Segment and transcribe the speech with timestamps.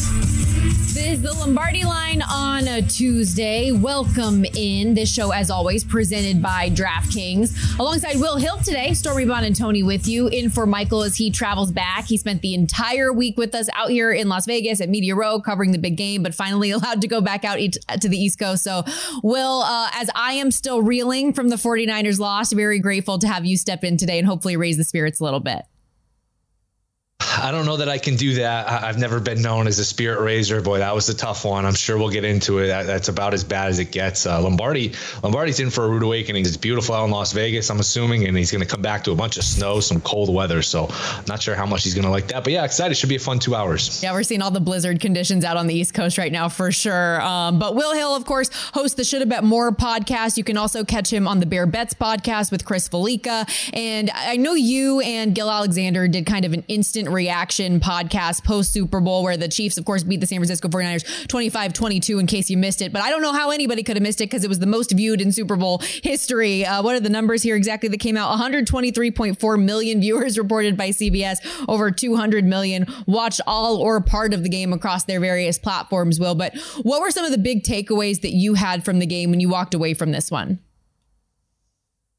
[0.00, 3.70] This is the Lombardi line on a Tuesday.
[3.70, 4.94] Welcome in.
[4.94, 7.78] This show, as always, presented by DraftKings.
[7.78, 10.28] Alongside Will Hill today, Stormy Buonantony with you.
[10.28, 12.06] In for Michael as he travels back.
[12.06, 15.40] He spent the entire week with us out here in Las Vegas at Media Row
[15.40, 18.64] covering the big game, but finally allowed to go back out to the East Coast.
[18.64, 18.84] So,
[19.22, 23.44] Will, uh, as I am still reeling from the 49ers loss, very grateful to have
[23.44, 25.62] you step in today and hopefully raise the spirits a little bit.
[27.38, 28.68] I don't know that I can do that.
[28.68, 30.60] I've never been known as a spirit raiser.
[30.60, 31.64] Boy, that was a tough one.
[31.64, 32.66] I'm sure we'll get into it.
[32.68, 34.26] that's about as bad as it gets.
[34.26, 36.44] Uh, Lombardi, Lombardi's in for a rude awakening.
[36.44, 39.12] It's beautiful out in Las Vegas, I'm assuming, and he's going to come back to
[39.12, 40.60] a bunch of snow, some cold weather.
[40.60, 40.90] So,
[41.28, 42.42] not sure how much he's going to like that.
[42.42, 42.96] But yeah, excited.
[42.96, 44.02] Should be a fun two hours.
[44.02, 46.72] Yeah, we're seeing all the blizzard conditions out on the East Coast right now for
[46.72, 47.20] sure.
[47.22, 50.36] Um, but Will Hill, of course, hosts the Should Have Bet More podcast.
[50.36, 53.48] You can also catch him on the Bear Bets podcast with Chris Fallica.
[53.72, 58.72] And I know you and Gill Alexander did kind of an instant reaction podcast post
[58.72, 62.26] Super Bowl where the Chiefs, of course, beat the San Francisco 49ers 25 22 in
[62.26, 62.92] case you missed it.
[62.92, 64.92] But I don't know how anybody could have missed it because it was the most
[64.92, 66.64] viewed in Super Bowl history.
[66.64, 68.36] Uh, what are the numbers here exactly that came out?
[68.38, 74.48] 123.4 million viewers reported by CBS, over 200 million watched all or part of the
[74.48, 76.34] game across their various platforms, Will.
[76.34, 79.40] But what were some of the big takeaways that you had from the game when
[79.40, 80.60] you walked away from this one?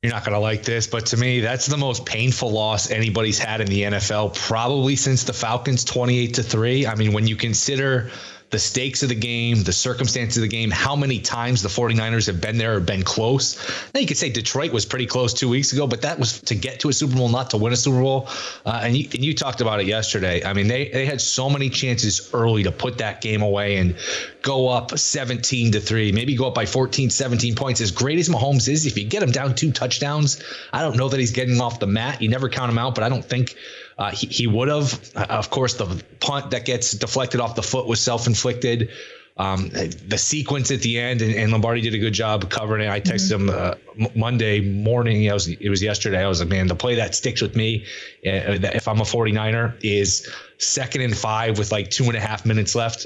[0.02, 3.38] You're not going to like this, but to me, that's the most painful loss anybody's
[3.38, 6.88] had in the NFL, probably since the Falcons 28 to 3.
[6.88, 8.10] I mean, when you consider
[8.52, 12.28] the stakes of the game, the circumstances of the game, how many times the 49ers
[12.28, 13.58] have been there or been close.
[13.94, 16.56] Now you could say Detroit was pretty close two weeks ago, but that was to
[16.56, 18.28] get to a Super Bowl, not to win a Super Bowl.
[18.66, 20.44] Uh, and, you, and you talked about it yesterday.
[20.44, 23.96] I mean, they, they had so many chances early to put that game away and
[24.42, 27.80] go up 17 to 3, maybe go up by 14, 17 points.
[27.80, 31.08] As great as Mahomes is, if you get him down two touchdowns, I don't know
[31.08, 32.22] that he's getting off the mat.
[32.22, 33.56] You never count him out, but I don't think
[34.02, 35.12] uh, he, he would have.
[35.16, 38.90] Of course, the punt that gets deflected off the foot was self inflicted.
[39.38, 42.92] Um, the sequence at the end, and, and, Lombardi did a good job covering it.
[42.92, 43.50] I texted mm-hmm.
[43.50, 45.24] him uh, m- Monday morning.
[45.24, 46.24] It was, it was yesterday.
[46.24, 47.86] I was like, man, the play that sticks with me,
[48.26, 52.46] uh, if I'm a 49er, is second and five with like two and a half
[52.46, 53.06] minutes left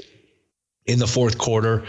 [0.85, 1.85] in the fourth quarter.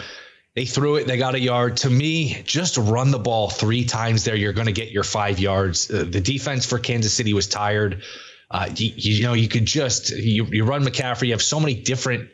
[0.55, 1.07] They threw it.
[1.07, 1.79] They got a yard.
[1.79, 4.37] To me, just run the ball three times there.
[4.37, 5.91] You're going to get your five yards.
[5.91, 8.03] Uh, the defense for Kansas City was tired.
[8.51, 11.27] Uh, you, you, know, you could just you, you run McCaffrey.
[11.27, 12.31] You have so many different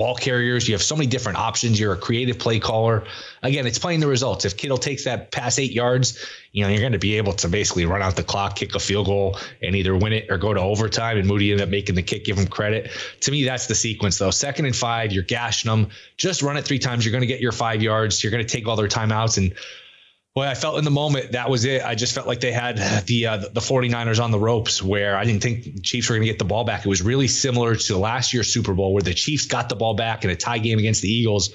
[0.00, 0.66] ball carriers.
[0.66, 1.78] You have so many different options.
[1.78, 3.04] You're a creative play caller.
[3.42, 4.46] Again, it's playing the results.
[4.46, 7.48] If Kittle takes that pass eight yards, you know, you're going to be able to
[7.48, 10.54] basically run out the clock, kick a field goal, and either win it or go
[10.54, 11.18] to overtime.
[11.18, 12.90] And Moody ended up making the kick, give him credit.
[13.20, 14.30] To me, that's the sequence, though.
[14.30, 15.90] Second and five, you're gashing them.
[16.16, 17.04] Just run it three times.
[17.04, 18.24] You're going to get your five yards.
[18.24, 19.36] You're going to take all their timeouts.
[19.36, 19.54] And
[20.34, 21.82] Boy, I felt in the moment that was it.
[21.82, 25.24] I just felt like they had the uh, the 49ers on the ropes where I
[25.24, 26.86] didn't think the Chiefs were going to get the ball back.
[26.86, 29.94] It was really similar to last year's Super Bowl where the Chiefs got the ball
[29.94, 31.50] back in a tie game against the Eagles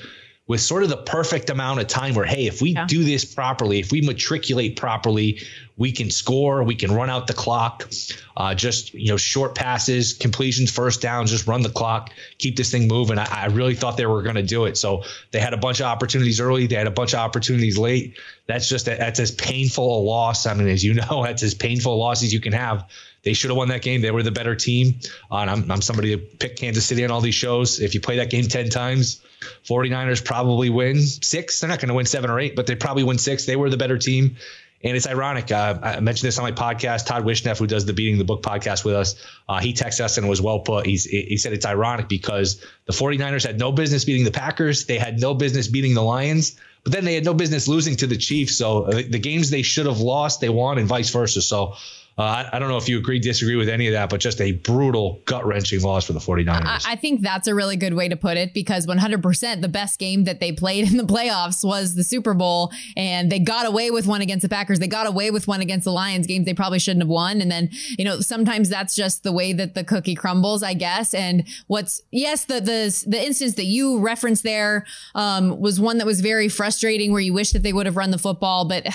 [0.48, 2.86] with sort of the perfect amount of time where, hey, if we yeah.
[2.86, 5.42] do this properly, if we matriculate properly,
[5.78, 7.90] we can score, we can run out the clock.
[8.38, 12.72] Uh, just you know, short passes, completions, first downs, just run the clock, keep this
[12.72, 13.18] thing moving.
[13.18, 14.78] I, I really thought they were going to do it.
[14.78, 18.18] So they had a bunch of opportunities early, they had a bunch of opportunities late.
[18.48, 20.46] That's just a, that's as painful a loss.
[20.46, 22.88] I mean, as you know, that's as painful a loss as you can have
[23.24, 24.02] They should have won that game.
[24.02, 25.00] They were the better team.
[25.32, 27.80] Uh, and I'm, I'm somebody to pick Kansas City on all these shows.
[27.80, 29.22] If you play that game 10 times,
[29.66, 31.60] 49ers probably win six.
[31.60, 33.46] They're not going to win seven or eight, but they probably win six.
[33.46, 34.38] They were the better team.
[34.84, 35.52] And it's ironic.
[35.52, 37.08] Uh, I mentioned this on my podcast.
[37.08, 39.16] Todd Wishnev, who does the Beating the Book podcast with us,
[39.50, 40.86] uh, he texted us and was well put.
[40.86, 44.86] He's, he said it's ironic because the 49ers had no business beating the Packers.
[44.86, 48.08] They had no business beating the Lions, but then they had no business losing to
[48.08, 48.56] the Chiefs.
[48.58, 51.42] So uh, the games they should have lost, they won, and vice versa.
[51.42, 51.76] So
[52.18, 54.54] uh, I, don't know if you agree, disagree with any of that, but just a
[54.54, 56.64] brutal, gut wrenching loss for the 49ers.
[56.64, 60.00] I, I, think that's a really good way to put it because 100% the best
[60.00, 63.92] game that they played in the playoffs was the Super Bowl, and they got away
[63.92, 64.80] with one against the Packers.
[64.80, 67.42] They got away with one against the Lions, games they probably shouldn't have won.
[67.42, 71.14] And then, you know, sometimes that's just the way that the cookie crumbles, I guess.
[71.14, 74.86] And what's, yes, the, the, the instance that you referenced there
[75.16, 78.12] um, was one that was very frustrating where you wish that they would have run
[78.12, 78.64] the football.
[78.64, 78.88] But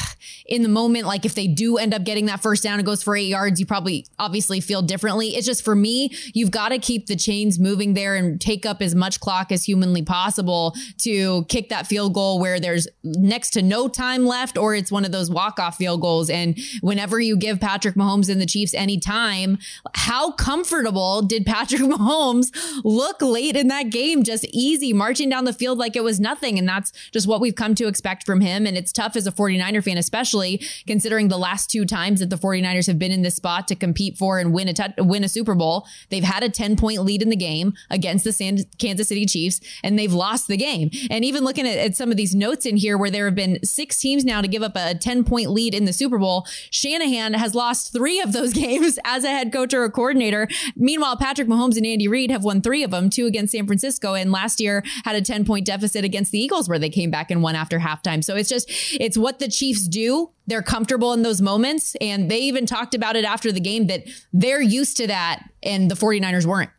[0.47, 3.03] in the moment, like if they do end up getting that first down, it goes
[3.03, 5.29] for eight yards, you probably obviously feel differently.
[5.37, 8.83] It's just for me, you've got to keep the chains moving there and take up
[8.83, 13.63] as much clock as humanly possible to kick that field goal where there's next to
[13.63, 16.31] no time left or it's one of those walk-off field goals.
[16.31, 19.59] And whenever you give Patrick Mahomes and the Chiefs any time,
[19.95, 22.51] how comfortable did Patrick Mahomes
[22.85, 24.23] look late in that game?
[24.23, 26.59] Just easy marching down the field like it was nothing.
[26.59, 28.67] And that's just what we've come to expect from him.
[28.67, 32.37] And it's tough as a 49er fan, especially considering the last two times that the
[32.37, 35.29] 49ers have been in this spot to compete for and win a t- win a
[35.29, 35.87] Super Bowl.
[36.11, 39.61] They've had a 10 point lead in the game against the San- Kansas City Chiefs
[39.83, 40.91] and they've lost the game.
[41.11, 43.59] And even looking at, at some of these notes in here where there have been
[43.65, 47.35] six teams now to give up a 10 point lead in the Super Bowl, Shanahan
[47.35, 50.47] has lost three of those games as a head coach or a coordinator.
[50.77, 54.15] Meanwhile, Patrick Mahomes and Andy Reid have won three of them, two against San Francisco,
[54.15, 57.31] and last year had a 10 point deficit against the Eagles where they came back
[57.31, 58.23] and won after halftime.
[58.23, 61.97] So it's just, it's what the Chiefs do they're comfortable in those moments.
[62.01, 65.91] And they even talked about it after the game that they're used to that and
[65.91, 66.71] the 49ers weren't.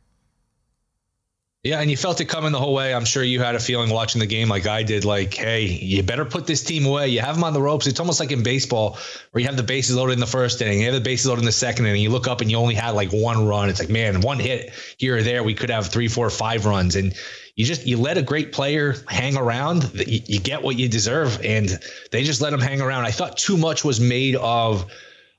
[1.64, 2.92] Yeah, and you felt it coming the whole way.
[2.92, 6.02] I'm sure you had a feeling watching the game like I did, like, hey, you
[6.02, 7.10] better put this team away.
[7.10, 7.86] You have them on the ropes.
[7.86, 8.98] It's almost like in baseball
[9.30, 11.42] where you have the bases loaded in the first inning, you have the bases loaded
[11.42, 12.02] in the second inning.
[12.02, 13.70] You look up and you only had like one run.
[13.70, 16.96] It's like, man, one hit here or there, we could have three, four, five runs.
[16.96, 17.14] And
[17.62, 19.92] you just you let a great player hang around.
[19.94, 21.80] You, you get what you deserve, and
[22.10, 23.06] they just let him hang around.
[23.06, 24.92] I thought too much was made of.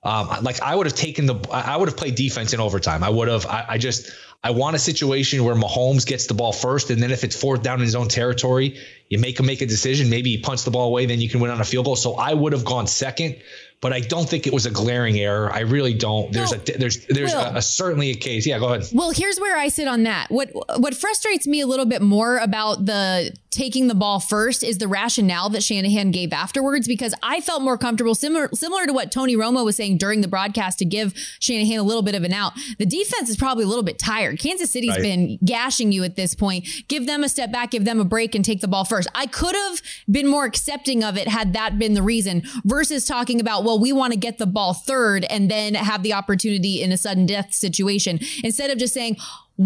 [0.05, 3.05] Um, like I would have taken the, I would have played defense in overtime.
[3.05, 4.11] I would have, I, I just,
[4.45, 7.63] I want a situation where Mahomes gets the ball first, and then if it's fourth
[7.63, 8.77] down in his own territory,
[9.09, 10.11] you make him make a decision.
[10.11, 11.97] Maybe he punts the ball away, then you can win on a field goal.
[11.97, 13.37] So I would have gone second
[13.83, 15.53] but I don't think it was a glaring error.
[15.53, 16.33] I really don't.
[16.33, 18.47] There's no, a there's there's a, a, certainly a case.
[18.47, 18.89] Yeah, go ahead.
[18.95, 20.31] Well, here's where I sit on that.
[20.31, 24.79] What what frustrates me a little bit more about the taking the ball first is
[24.79, 29.11] the rationale that Shanahan gave afterwards because I felt more comfortable similar similar to what
[29.11, 32.33] Tony Romo was saying during the broadcast to give Shanahan a little bit of an
[32.33, 32.53] out.
[32.79, 34.32] The defense is probably a little bit tired.
[34.39, 35.03] Kansas City's right.
[35.03, 36.67] been gashing you at this point.
[36.87, 39.09] Give them a step back, give them a break and take the ball first.
[39.15, 43.41] I could have been more accepting of it had that been the reason versus talking
[43.41, 46.83] about well well, we want to get the ball third and then have the opportunity
[46.83, 49.17] in a sudden death situation instead of just saying,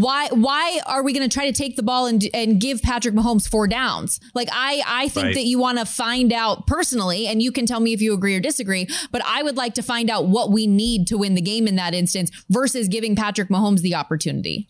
[0.00, 3.14] why why are we going to try to take the ball and and give Patrick
[3.14, 4.20] Mahomes four downs?
[4.34, 5.34] Like I I think right.
[5.34, 8.37] that you want to find out personally and you can tell me if you agree
[8.37, 11.40] or disagree, but I would like to find out what we need to win the
[11.40, 14.69] game in that instance versus giving Patrick Mahomes the opportunity.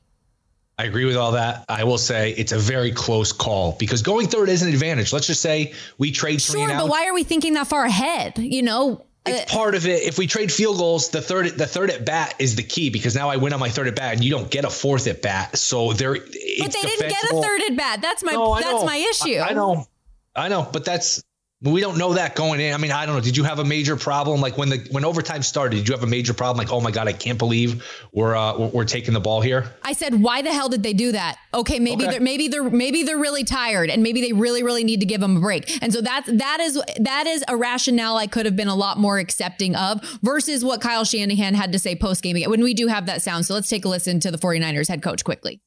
[0.78, 1.65] I agree with all that.
[1.69, 5.12] I will say it's a very close call because going third is an advantage.
[5.12, 8.39] Let's just say we trade Sure, but why are we thinking that far ahead?
[8.39, 10.03] You know, it's uh, part of it.
[10.03, 13.15] If we trade field goals, the third the third at bat is the key because
[13.15, 15.23] now I win on my third at bat and you don't get a fourth at
[15.23, 15.56] bat.
[15.56, 18.01] So there, but they didn't get a third at bat.
[18.03, 19.39] That's my no, that's my issue.
[19.39, 19.87] I, I know,
[20.35, 21.23] I know, but that's
[21.63, 22.75] we don't know that going in.
[22.75, 23.20] I mean, I don't know.
[23.22, 25.77] Did you have a major problem like when the when overtime started?
[25.77, 27.82] Did you have a major problem like, oh my god, I can't believe
[28.13, 29.72] we're uh, we're taking the ball here?
[29.82, 31.39] I said, why the hell did they do that?
[31.55, 32.13] Okay, maybe okay.
[32.13, 35.22] they're maybe they're maybe they're really tired and maybe they really really need to give
[35.22, 35.82] them a break.
[35.82, 38.98] And so that's that is that is a rationale I could have been a lot
[38.98, 42.89] more accepting of versus what Kyle Shanahan had to say post game when we do
[42.89, 43.46] have that sound.
[43.46, 45.63] So let's take a listen to the 49ers head coach quickly.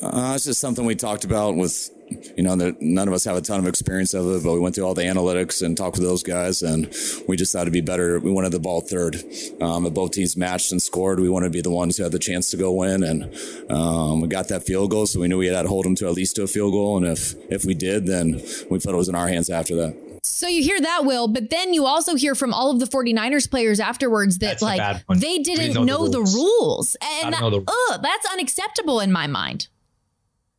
[0.00, 1.90] Uh, it's just something we talked about with,
[2.36, 4.60] you know, that none of us have a ton of experience of it, but we
[4.60, 6.92] went through all the analytics and talked with those guys, and
[7.28, 8.18] we just thought it'd be better.
[8.18, 9.16] We wanted the ball third.
[9.60, 12.12] Um, if both teams matched and scored, we wanted to be the ones who had
[12.12, 13.34] the chance to go win, and
[13.70, 16.06] um, we got that field goal, so we knew we had to hold them to
[16.06, 18.40] at least to a field goal, and if if we did, then
[18.70, 20.12] we felt it was in our hands after that.
[20.24, 23.50] So you hear that, Will, but then you also hear from all of the 49ers
[23.50, 26.32] players afterwards that that's like they didn't know, know, the rules.
[26.32, 26.96] The rules.
[27.24, 29.66] And that, the- ugh, that's unacceptable in my mind.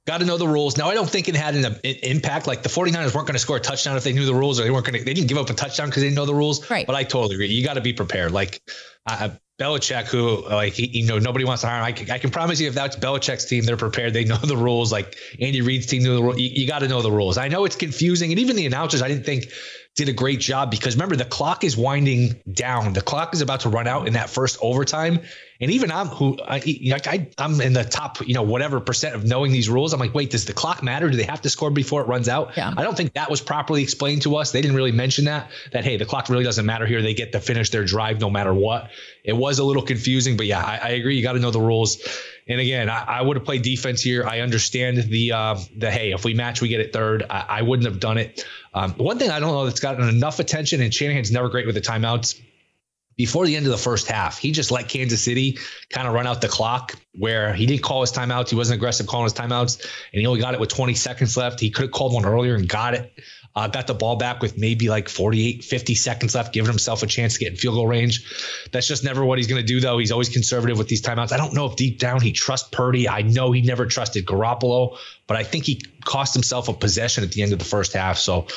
[0.05, 0.77] Got to know the rules.
[0.77, 2.45] Now, I don't think it had an, an impact.
[2.45, 4.63] Like the 49ers weren't going to score a touchdown if they knew the rules, or
[4.63, 6.35] they weren't going to, they didn't give up a touchdown because they didn't know the
[6.35, 6.69] rules.
[6.69, 6.85] Right.
[6.85, 7.47] But I totally agree.
[7.47, 8.31] You got to be prepared.
[8.31, 8.61] Like,
[9.05, 11.85] I, Belichick, who like he, you know nobody wants to hire him.
[11.85, 14.13] I can, I can promise you, if that's Belichick's team, they're prepared.
[14.13, 14.91] They know the rules.
[14.91, 16.39] Like Andy Reid's team knew the rules.
[16.39, 17.37] You, you got to know the rules.
[17.37, 19.45] I know it's confusing, and even the announcers, I didn't think
[19.95, 22.93] did a great job because remember the clock is winding down.
[22.93, 25.19] The clock is about to run out in that first overtime,
[25.61, 29.15] and even I'm who I, like I I'm in the top you know whatever percent
[29.15, 29.93] of knowing these rules.
[29.93, 31.09] I'm like, wait, does the clock matter?
[31.09, 32.57] Do they have to score before it runs out?
[32.57, 32.73] Yeah.
[32.75, 34.51] I don't think that was properly explained to us.
[34.51, 37.01] They didn't really mention that that hey, the clock really doesn't matter here.
[37.01, 38.89] They get to finish their drive no matter what.
[39.23, 41.15] It was a little confusing, but yeah, I, I agree.
[41.15, 42.05] You got to know the rules.
[42.47, 44.25] And again, I, I would have played defense here.
[44.25, 47.23] I understand the uh, the hey, if we match, we get it third.
[47.29, 48.45] I, I wouldn't have done it.
[48.73, 51.75] Um, one thing I don't know that's gotten enough attention, and Shanahan's never great with
[51.75, 52.41] the timeouts.
[53.15, 55.57] Before the end of the first half, he just let Kansas City
[55.89, 58.49] kind of run out the clock where he didn't call his timeouts.
[58.49, 61.59] He wasn't aggressive calling his timeouts, and he only got it with 20 seconds left.
[61.59, 63.13] He could have called one earlier and got it.
[63.55, 67.05] Uh, got the ball back with maybe like 48, 50 seconds left, giving himself a
[67.05, 68.25] chance to get in field goal range.
[68.71, 69.99] That's just never what he's going to do, though.
[69.99, 71.31] He's always conservative with these timeouts.
[71.31, 73.07] I don't know if deep down he trusts Purdy.
[73.07, 77.31] I know he never trusted Garoppolo, but I think he cost himself a possession at
[77.31, 78.17] the end of the first half.
[78.17, 78.47] So,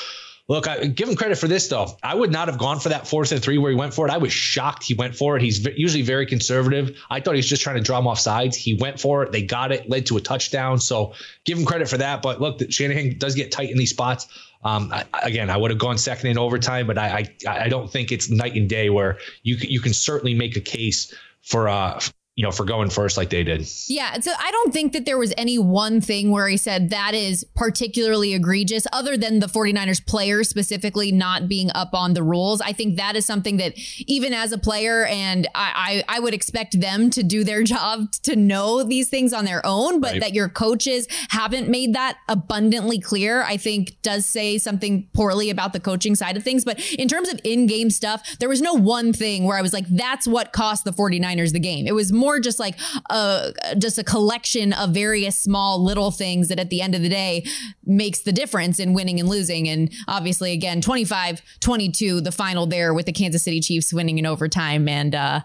[0.49, 1.97] Look, I give him credit for this though.
[2.05, 4.13] I would not have gone for that fourth and three where he went for it.
[4.13, 5.43] I was shocked he went for it.
[5.43, 6.97] He's v- usually very conservative.
[7.11, 8.57] I thought he was just trying to draw him off sides.
[8.57, 9.33] He went for it.
[9.33, 10.79] They got it, led to a touchdown.
[10.79, 12.23] So give him credit for that.
[12.23, 14.29] But look, Shanahan does get tight in these spots.
[14.63, 17.91] Um, I, again, I would have gone second in overtime, but I, I I don't
[17.91, 21.13] think it's night and day where you you can certainly make a case
[21.43, 22.01] for uh
[22.37, 23.67] you know, for going first like they did.
[23.89, 24.21] Yeah.
[24.21, 27.45] So I don't think that there was any one thing where he said that is
[27.55, 32.61] particularly egregious, other than the 49ers players specifically not being up on the rules.
[32.61, 33.73] I think that is something that
[34.07, 38.13] even as a player, and I, I, I would expect them to do their job
[38.25, 40.21] to know these things on their own, but Right.
[40.21, 45.73] that your coaches haven't made that abundantly clear, I think does say something poorly about
[45.73, 46.65] the coaching side of things.
[46.67, 49.73] But in terms of in game stuff, there was no one thing where I was
[49.73, 51.87] like, that's what cost the 49ers the game.
[51.87, 52.77] It was more just like
[53.11, 57.09] a, just a collection of various small little things that at the end of the
[57.09, 57.45] day
[57.85, 59.69] makes the difference in winning and losing.
[59.69, 64.27] And obviously, again, 25 22, the final there with the Kansas City Chiefs winning in
[64.27, 64.89] overtime.
[64.89, 65.41] And, uh,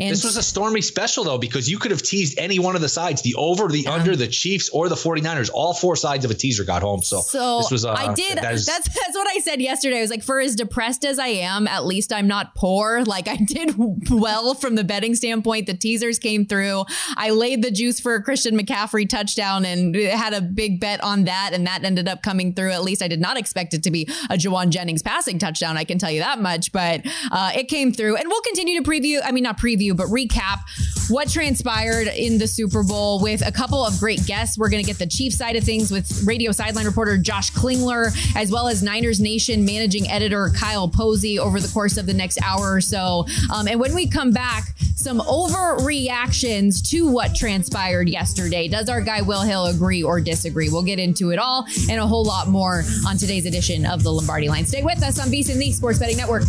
[0.00, 2.82] and This was a stormy special though, because you could have teased any one of
[2.82, 5.50] the sides, the over, the under, the Chiefs, or the 49ers.
[5.52, 7.02] All four sides of a teaser got home.
[7.02, 8.38] So, So this was uh, I did.
[8.38, 9.98] that is- that's that's what I said yesterday.
[9.98, 13.04] I was like, for as depressed as I am, at least I'm not poor.
[13.04, 13.74] Like I did
[14.10, 15.66] well from the betting standpoint.
[15.66, 16.84] The teasers came through.
[17.16, 21.24] I laid the juice for a Christian McCaffrey touchdown and had a big bet on
[21.24, 22.70] that, and that ended up coming through.
[22.70, 25.76] At least I did not expect it to be a Jauan Jennings passing touchdown.
[25.76, 28.88] I can tell you that much, but uh, it came through, and we'll continue to
[28.88, 29.20] preview.
[29.24, 30.60] I mean, not preview, but recap
[31.08, 34.58] what transpired in the Super Bowl with a couple of great guests.
[34.58, 38.16] We're going to get the Chiefs side of things with radio sideline reporter Josh Klingler,
[38.36, 42.40] as well as Niners Nation managing editor Kyle Posey over the course of the next
[42.42, 43.26] hour or so.
[43.54, 45.20] Um, and when we come back, some
[46.06, 48.68] overreactions to what transpired yesterday.
[48.68, 50.68] Does our guy Will Hill agree or disagree?
[50.68, 54.12] We'll get into it all and a whole lot more on today's edition of the
[54.12, 54.64] Lombardi Line.
[54.64, 56.42] Stay with us on VSiN, the Sports Betting Network.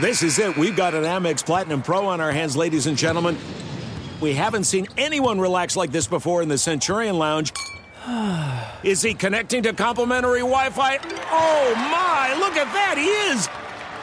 [0.00, 0.56] This is it.
[0.56, 3.36] We've got an Amex Platinum Pro on our hands, ladies and gentlemen.
[4.20, 7.52] We haven't seen anyone relax like this before in the Centurion Lounge.
[8.82, 10.98] Is he connecting to complimentary Wi Fi?
[11.30, 12.96] Oh my, look at that!
[12.98, 13.61] He is!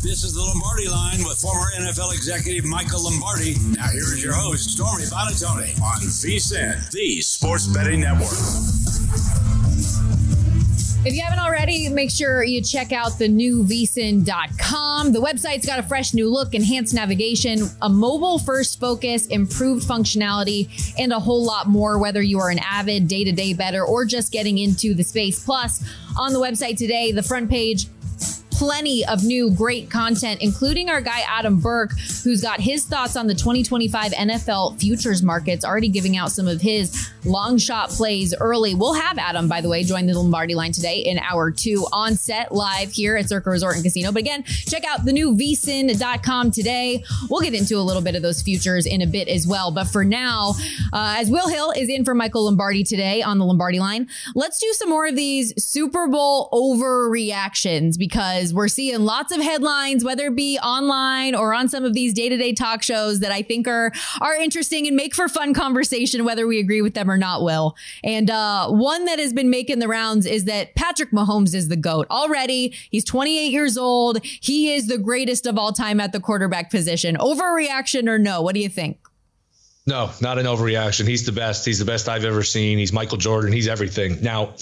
[0.00, 3.56] This is the Lombardi line with former NFL executive Michael Lombardi.
[3.76, 8.30] Now here is your host, Stormy Buonantony on VSIN, the Sports Betting Network.
[11.04, 15.12] If you haven't already, make sure you check out the new vsin.com.
[15.12, 20.68] The website's got a fresh new look, enhanced navigation, a mobile first focus, improved functionality,
[20.96, 24.04] and a whole lot more, whether you are an avid day to day better or
[24.04, 25.44] just getting into the space.
[25.44, 25.84] Plus,
[26.16, 27.86] on the website today, the front page
[28.58, 31.92] plenty of new great content, including our guy Adam Burke,
[32.24, 36.60] who's got his thoughts on the 2025 NFL futures markets, already giving out some of
[36.60, 38.74] his long shot plays early.
[38.74, 42.16] We'll have Adam, by the way, join the Lombardi line today in hour two on
[42.16, 44.10] set live here at Circa Resort and Casino.
[44.10, 47.04] But again, check out the new vsin.com today.
[47.30, 49.70] We'll get into a little bit of those futures in a bit as well.
[49.70, 50.54] But for now,
[50.92, 54.58] uh, as Will Hill is in for Michael Lombardi today on the Lombardi line, let's
[54.58, 60.26] do some more of these Super Bowl overreactions because we're seeing lots of headlines, whether
[60.26, 63.42] it be online or on some of these day to day talk shows that I
[63.42, 67.16] think are are interesting and make for fun conversation, whether we agree with them or
[67.16, 67.42] not.
[67.42, 71.68] Will and uh, one that has been making the rounds is that Patrick Mahomes is
[71.68, 72.74] the goat already.
[72.90, 74.24] He's 28 years old.
[74.24, 77.16] He is the greatest of all time at the quarterback position.
[77.16, 78.42] Overreaction or no?
[78.42, 78.98] What do you think?
[79.88, 81.08] No, not an overreaction.
[81.08, 81.64] He's the best.
[81.64, 82.76] He's the best I've ever seen.
[82.76, 83.52] He's Michael Jordan.
[83.52, 84.20] He's everything.
[84.20, 84.54] Now,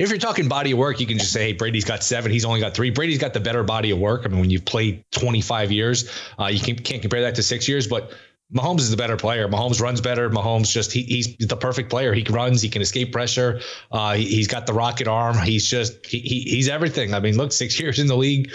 [0.00, 2.32] if you're talking body of work, you can just say, hey, Brady's got seven.
[2.32, 2.88] He's only got three.
[2.88, 4.22] Brady's got the better body of work.
[4.24, 7.68] I mean, when you've played 25 years, uh, you can, can't compare that to six
[7.68, 8.10] years, but
[8.50, 9.46] Mahomes is the better player.
[9.46, 10.30] Mahomes runs better.
[10.30, 12.14] Mahomes just he, he's the perfect player.
[12.14, 12.62] He runs.
[12.62, 13.60] He can escape pressure.
[13.92, 15.36] Uh, he, has got the rocket arm.
[15.36, 17.12] He's just he, he, he's everything.
[17.12, 18.52] I mean, look, six years in the league.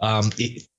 [0.00, 0.30] Um,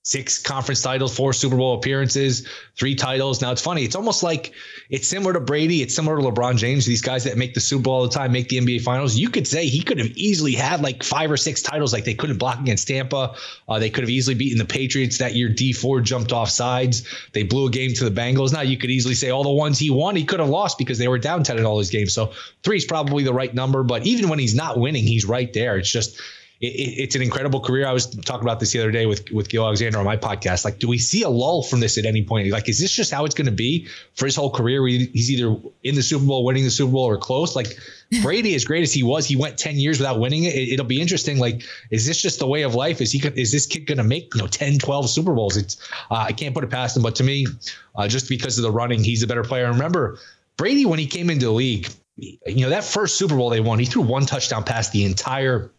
[0.09, 3.43] six conference titles, four Super Bowl appearances, three titles.
[3.43, 3.83] Now it's funny.
[3.83, 4.53] It's almost like
[4.89, 5.83] it's similar to Brady.
[5.83, 6.83] It's similar to LeBron James.
[6.83, 9.15] These guys that make the Super Bowl all the time, make the NBA Finals.
[9.15, 11.93] You could say he could have easily had like five or six titles.
[11.93, 13.35] Like they couldn't block against Tampa.
[13.67, 15.47] Uh, they could have easily beaten the Patriots that year.
[15.47, 17.07] Dee Ford jumped off sides.
[17.33, 18.51] They blew a game to the Bengals.
[18.51, 20.97] Now you could easily say all the ones he won, he could have lost because
[20.97, 22.13] they were down ten in all his games.
[22.13, 23.83] So three is probably the right number.
[23.83, 25.77] But even when he's not winning, he's right there.
[25.77, 26.19] It's just
[26.61, 27.87] it, it's an incredible career.
[27.87, 30.65] I was talking about this the other day with with Gill Alexander on my podcast.
[30.65, 32.49] Like, do we see a lull from this at any point?
[32.49, 34.81] Like, is this just how it's going to be for his whole career?
[34.81, 37.55] Where he's either in the Super Bowl, winning the Super Bowl, or close.
[37.55, 37.77] Like
[38.21, 40.55] Brady, as great as he was, he went ten years without winning it.
[40.55, 41.39] it will be interesting.
[41.39, 42.99] Like, is this just the way of life?
[42.99, 45.55] Is he is this kid going to make you know 10, 12 Super Bowls?
[45.55, 45.77] It's
[46.11, 47.03] uh, I can't put it past him.
[47.03, 47.47] But to me,
[47.95, 49.65] uh, just because of the running, he's a better player.
[49.65, 50.19] And remember,
[50.57, 53.79] Brady when he came into the league, you know that first Super Bowl they won,
[53.79, 55.71] he threw one touchdown pass the entire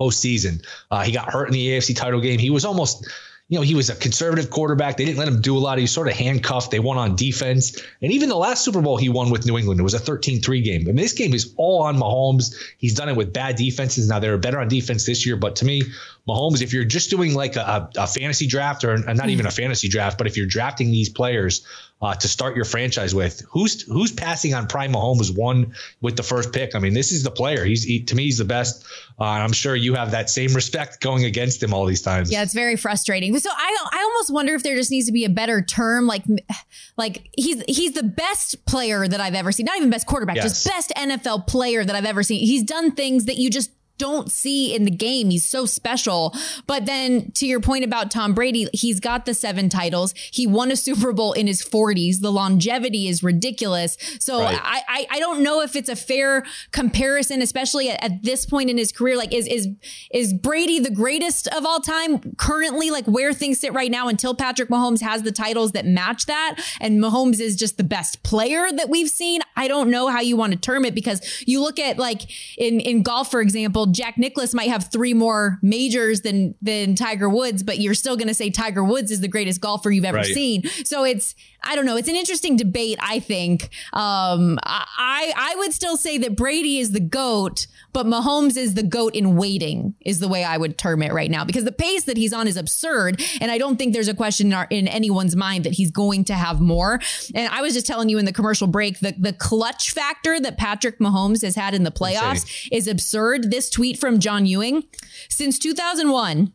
[0.00, 0.64] postseason.
[0.90, 2.38] Uh, he got hurt in the AFC title game.
[2.38, 3.06] He was almost,
[3.48, 4.96] you know, he was a conservative quarterback.
[4.96, 5.78] They didn't let him do a lot.
[5.78, 6.70] He was sort of handcuffed.
[6.70, 7.80] They won on defense.
[8.02, 10.40] And even the last Super Bowl he won with New England, it was a 13
[10.40, 10.82] 3 game.
[10.82, 12.54] I mean, this game is all on Mahomes.
[12.78, 14.08] He's done it with bad defenses.
[14.08, 15.36] Now they're better on defense this year.
[15.36, 15.82] But to me,
[16.26, 19.88] Mahomes, if you're just doing like a, a fantasy draft or not even a fantasy
[19.88, 21.66] draft, but if you're drafting these players,
[22.04, 23.40] uh, to start your franchise with.
[23.48, 26.74] Who's who's passing on Prime Mahomes one with the first pick?
[26.74, 27.64] I mean, this is the player.
[27.64, 28.84] He's he, to me, he's the best.
[29.18, 32.30] Uh, I'm sure you have that same respect going against him all these times.
[32.30, 33.36] Yeah, it's very frustrating.
[33.38, 36.24] So I I almost wonder if there just needs to be a better term, like
[36.98, 39.64] like he's he's the best player that I've ever seen.
[39.64, 40.62] Not even best quarterback, yes.
[40.62, 42.40] just best NFL player that I've ever seen.
[42.40, 45.30] He's done things that you just don't see in the game.
[45.30, 46.34] He's so special.
[46.66, 50.14] But then to your point about Tom Brady, he's got the seven titles.
[50.32, 52.20] He won a Super Bowl in his 40s.
[52.20, 53.96] The longevity is ridiculous.
[54.18, 54.58] So right.
[54.60, 58.70] I, I, I don't know if it's a fair comparison, especially at, at, this point
[58.70, 59.16] in his career.
[59.16, 59.68] Like is is
[60.10, 62.90] is Brady the greatest of all time currently?
[62.90, 66.56] Like where things sit right now until Patrick Mahomes has the titles that match that,
[66.80, 69.40] and Mahomes is just the best player that we've seen.
[69.56, 72.22] I don't know how you want to term it because you look at like
[72.56, 77.28] in in golf, for example Jack Nicklaus might have three more majors than than Tiger
[77.28, 80.18] Woods, but you're still going to say Tiger Woods is the greatest golfer you've ever
[80.18, 80.26] right.
[80.26, 80.64] seen.
[80.84, 81.96] So it's I don't know.
[81.96, 82.98] It's an interesting debate.
[83.00, 88.56] I think um, I I would still say that Brady is the goat, but Mahomes
[88.56, 89.94] is the goat in waiting.
[90.04, 92.46] Is the way I would term it right now because the pace that he's on
[92.46, 95.72] is absurd, and I don't think there's a question in, our, in anyone's mind that
[95.72, 97.00] he's going to have more.
[97.34, 100.58] And I was just telling you in the commercial break the the clutch factor that
[100.58, 102.68] Patrick Mahomes has had in the playoffs Insane.
[102.72, 103.50] is absurd.
[103.50, 104.84] This tweet from John Ewing
[105.28, 106.52] since 2001.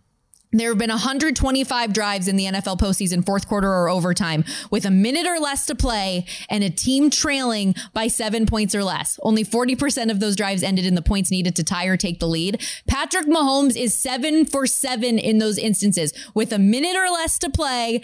[0.52, 4.90] There have been 125 drives in the NFL postseason, fourth quarter or overtime, with a
[4.90, 9.20] minute or less to play and a team trailing by seven points or less.
[9.22, 12.28] Only 40% of those drives ended in the points needed to tie or take the
[12.28, 12.66] lead.
[12.88, 17.50] Patrick Mahomes is seven for seven in those instances, with a minute or less to
[17.52, 18.02] play,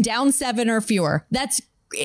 [0.00, 1.26] down seven or fewer.
[1.30, 1.60] That's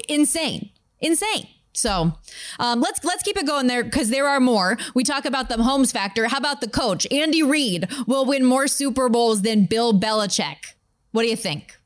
[0.08, 0.70] insane.
[1.00, 1.48] Insane.
[1.74, 2.14] So
[2.60, 4.78] um, let's let's keep it going there because there are more.
[4.94, 6.28] We talk about the Mahomes factor.
[6.28, 7.08] How about the coach?
[7.12, 10.74] Andy Reid will win more Super Bowls than Bill Belichick.
[11.12, 11.78] What do you think?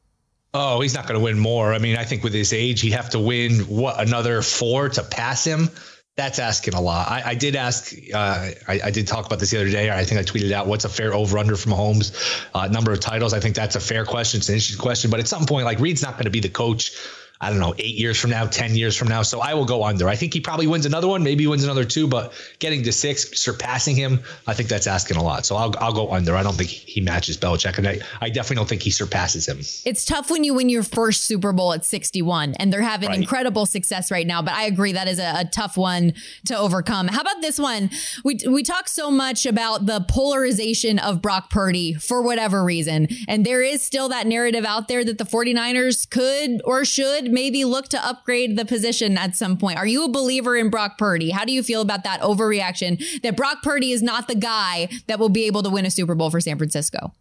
[0.53, 1.73] Oh, he's not going to win more.
[1.73, 5.03] I mean, I think with his age, he'd have to win what another four to
[5.03, 5.69] pass him.
[6.15, 7.09] That's asking a lot.
[7.09, 7.91] I, I did ask.
[8.13, 9.89] Uh, I, I, did talk about this the other day.
[9.89, 12.99] I think I tweeted out what's a fair over under from Mahomes uh, number of
[12.99, 13.33] titles.
[13.33, 14.37] I think that's a fair question.
[14.37, 16.49] It's an interesting question, but at some point, like Reid's not going to be the
[16.49, 16.95] coach
[17.43, 19.21] I don't know, eight years from now, 10 years from now.
[19.21, 20.07] So I will go under.
[20.07, 21.23] I think he probably wins another one.
[21.23, 25.23] Maybe wins another two, but getting to six, surpassing him, I think that's asking a
[25.23, 25.45] lot.
[25.45, 26.37] So I'll, I'll go under.
[26.37, 27.77] I don't think he matches Belichick.
[27.77, 29.59] And I, I definitely don't think he surpasses him.
[29.85, 33.19] It's tough when you win your first Super Bowl at 61 and they're having right.
[33.19, 34.41] incredible success right now.
[34.41, 36.13] But I agree that is a, a tough one
[36.45, 37.09] to overcome.
[37.09, 37.89] How about this one?
[38.23, 43.09] We, we talk so much about the polarization of Brock Purdy for whatever reason.
[43.27, 47.65] And there is still that narrative out there that the 49ers could or should maybe
[47.65, 49.77] look to upgrade the position at some point.
[49.77, 51.31] Are you a believer in Brock Purdy?
[51.31, 55.19] How do you feel about that overreaction that Brock Purdy is not the guy that
[55.19, 57.13] will be able to win a Super Bowl for San Francisco?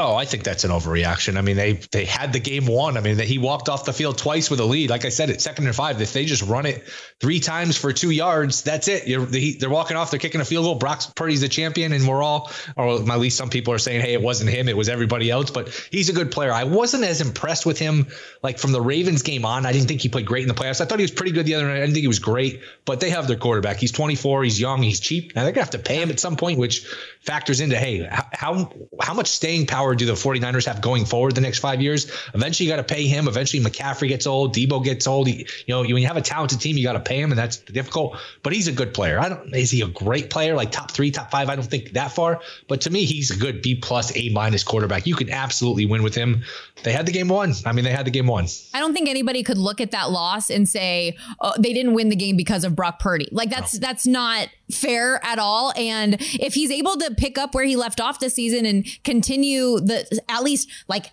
[0.00, 1.36] Oh, I think that's an overreaction.
[1.36, 2.96] I mean, they they had the game won.
[2.96, 4.90] I mean, that he walked off the field twice with a lead.
[4.90, 6.00] Like I said, it's second and five.
[6.00, 6.86] If they just run it
[7.18, 9.08] three times for two yards, that's it.
[9.08, 10.12] You're, they're walking off.
[10.12, 10.76] They're kicking a field goal.
[10.76, 14.12] Brock Purdy's the champion, and we're all, or at least some people are saying, hey,
[14.12, 14.68] it wasn't him.
[14.68, 15.50] It was everybody else.
[15.50, 16.52] But he's a good player.
[16.52, 18.06] I wasn't as impressed with him
[18.40, 19.66] like from the Ravens game on.
[19.66, 20.80] I didn't think he played great in the playoffs.
[20.80, 21.78] I thought he was pretty good the other night.
[21.78, 23.78] I didn't think he was great, but they have their quarterback.
[23.78, 24.44] He's 24.
[24.44, 24.80] He's young.
[24.80, 25.34] He's cheap.
[25.34, 26.86] Now they're gonna have to pay him at some point, which
[27.20, 28.70] factors into hey, how
[29.02, 32.10] how much staying power do the 49ers have going forward the next five years.
[32.34, 33.28] Eventually, you got to pay him.
[33.28, 34.54] Eventually, McCaffrey gets old.
[34.54, 35.28] Debo gets old.
[35.28, 37.38] He, you know, when you have a talented team, you got to pay him, and
[37.38, 38.18] that's difficult.
[38.42, 39.18] But he's a good player.
[39.18, 39.54] I don't.
[39.54, 40.54] Is he a great player?
[40.54, 41.48] Like top three, top five?
[41.48, 42.40] I don't think that far.
[42.68, 45.06] But to me, he's a good B plus, A minus quarterback.
[45.06, 46.44] You can absolutely win with him.
[46.84, 47.54] They had the game won.
[47.66, 48.46] I mean, they had the game won.
[48.72, 52.08] I don't think anybody could look at that loss and say oh, they didn't win
[52.08, 53.28] the game because of Brock Purdy.
[53.32, 53.80] Like that's no.
[53.80, 55.72] that's not fair at all.
[55.76, 59.80] And if he's able to pick up where he left off this season and continue
[59.80, 61.12] the at least like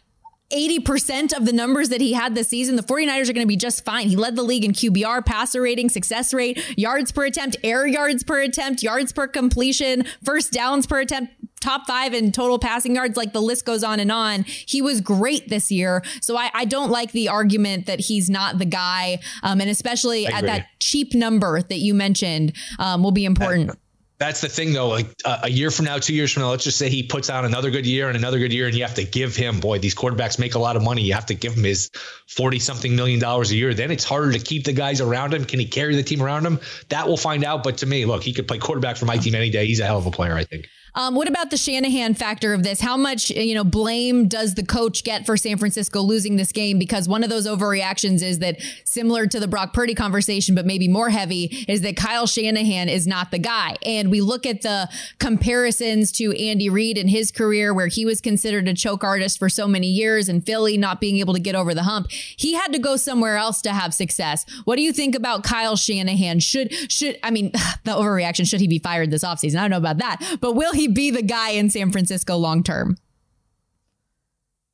[0.52, 3.58] 80% of the numbers that he had this season, the 49ers are going to be
[3.58, 4.08] just fine.
[4.08, 8.24] He led the league in QBR, passer rating, success rate, yards per attempt, air yards
[8.24, 13.18] per attempt, yards per completion, first downs per attempt, top five in total passing yards.
[13.18, 14.44] Like the list goes on and on.
[14.44, 16.04] He was great this year.
[16.22, 19.20] So I, I don't like the argument that he's not the guy.
[19.44, 23.72] Um, and especially at that cheap number that you mentioned um, will be important.
[24.18, 24.89] that's the thing though.
[24.89, 27.30] Like uh, a year from now two years from now let's just say he puts
[27.30, 29.80] out another good year and another good year and you have to give him boy
[29.80, 31.02] these quarterbacks make a lot of money.
[31.02, 31.89] You have to give him his
[32.30, 33.74] 40 something million dollars a year.
[33.74, 35.46] Then it's harder to keep the guys around him.
[35.46, 36.60] Can he carry the team around him?
[36.89, 37.63] That we'll find out.
[37.63, 39.65] But to me look he could play quarterback for my team any day.
[39.65, 42.63] He's a hell of a player i think um, what about the Shanahan factor of
[42.63, 42.79] this?
[42.79, 46.79] How much you know blame does the coach get for San Francisco losing this game?
[46.79, 50.88] Because one of those overreactions is that similar to the Brock Purdy conversation, but maybe
[50.88, 53.75] more heavy, is that Kyle Shanahan is not the guy.
[53.86, 58.21] And we look at the comparisons to Andy Reid in his career, where he was
[58.21, 61.55] considered a choke artist for so many years, and Philly not being able to get
[61.55, 62.08] over the hump.
[62.10, 64.45] He had to go somewhere else to have success.
[64.63, 66.39] What do you think about Kyle Shanahan?
[66.39, 67.51] Should should I mean
[67.84, 68.47] the overreaction?
[68.47, 69.58] Should he be fired this offseason?
[69.58, 70.85] I don't know about that, but will he?
[70.88, 72.98] Be the guy in San Francisco long term?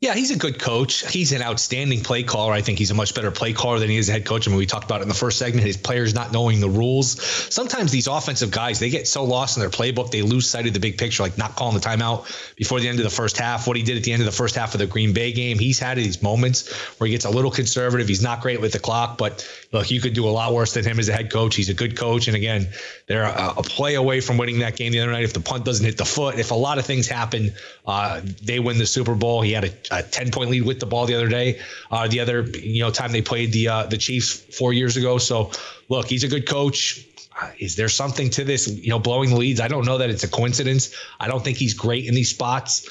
[0.02, 1.08] Yeah, he's a good coach.
[1.12, 2.54] He's an outstanding play caller.
[2.54, 4.48] I think he's a much better play caller than he is a head coach.
[4.48, 6.68] I mean, we talked about it in the first segment, his players not knowing the
[6.68, 7.22] rules.
[7.54, 10.74] Sometimes these offensive guys, they get so lost in their playbook, they lose sight of
[10.74, 13.68] the big picture, like not calling the timeout before the end of the first half.
[13.68, 15.60] What he did at the end of the first half of the Green Bay game,
[15.60, 18.08] he's had these moments where he gets a little conservative.
[18.08, 20.84] He's not great with the clock, but look, you could do a lot worse than
[20.84, 21.56] him as a head coach.
[21.56, 22.28] He's a good coach.
[22.28, 22.68] And again,
[23.08, 25.24] they're a, a play away from winning that game the other night.
[25.24, 27.54] If the punt doesn't hit the foot, if a lot of things happen,
[27.86, 29.42] uh, they win the Super Bowl.
[29.42, 31.60] He had a, a 10 point lead with the ball the other day.
[31.90, 35.18] Uh, the other you know time they played the uh, the Chiefs four years ago.
[35.18, 35.52] So
[35.90, 37.06] look, he's a good coach.
[37.42, 38.68] Uh, is there something to this?
[38.68, 39.62] You know, blowing leads.
[39.62, 40.94] I don't know that it's a coincidence.
[41.20, 42.90] I don't think he's great in these spots.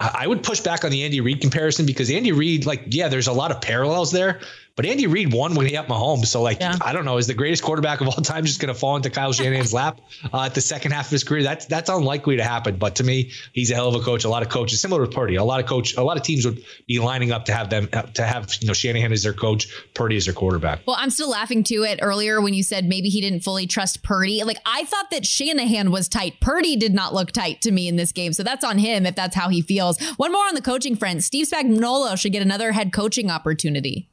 [0.00, 3.26] I would push back on the Andy Reid comparison because Andy Reid, like, yeah, there's
[3.26, 4.40] a lot of parallels there,
[4.78, 6.26] but Andy Reid won when he had Mahomes.
[6.26, 6.76] So, like, yeah.
[6.80, 9.10] I don't know, is the greatest quarterback of all time just going to fall into
[9.10, 10.00] Kyle Shanahan's lap
[10.32, 11.42] uh, at the second half of his career?
[11.42, 12.76] That's that's unlikely to happen.
[12.76, 14.22] But to me, he's a hell of a coach.
[14.22, 16.44] A lot of coaches, similar to Purdy, a lot of coach, a lot of teams
[16.44, 19.66] would be lining up to have them to have you know Shanahan as their coach,
[19.94, 20.82] Purdy as their quarterback.
[20.86, 24.04] Well, I'm still laughing to it earlier when you said maybe he didn't fully trust
[24.04, 24.44] Purdy.
[24.44, 26.38] Like I thought that Shanahan was tight.
[26.38, 29.16] Purdy did not look tight to me in this game, so that's on him if
[29.16, 30.00] that's how he feels.
[30.18, 34.08] One more on the coaching front: Steve Spagnuolo should get another head coaching opportunity.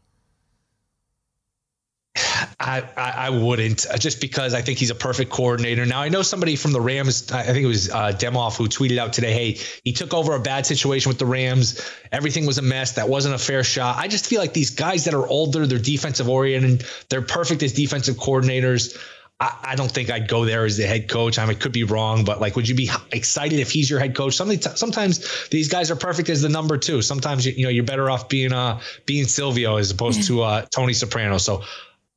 [2.59, 5.85] I, I, I wouldn't uh, just because I think he's a perfect coordinator.
[5.85, 7.31] Now I know somebody from the Rams.
[7.31, 10.39] I think it was uh, Demoff who tweeted out today, "Hey, he took over a
[10.39, 11.81] bad situation with the Rams.
[12.11, 12.93] Everything was a mess.
[12.93, 15.79] That wasn't a fair shot." I just feel like these guys that are older, they're
[15.79, 18.97] defensive oriented, they're perfect as defensive coordinators.
[19.37, 21.37] I, I, don't think I'd go there as the head coach.
[21.37, 24.15] I, mean, could be wrong, but like, would you be excited if he's your head
[24.15, 24.37] coach?
[24.37, 27.01] Sometimes, sometimes these guys are perfect as the number two.
[27.01, 30.65] Sometimes you, you know you're better off being uh being Silvio as opposed to uh
[30.71, 31.37] Tony Soprano.
[31.37, 31.63] So